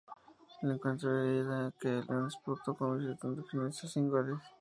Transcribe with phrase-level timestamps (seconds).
[0.63, 4.39] El encuentro de ida, que "El León" disputó como visitante, finalizó sin goles.